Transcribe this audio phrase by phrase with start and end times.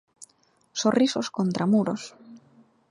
[0.81, 2.03] Sorrisos contra muros.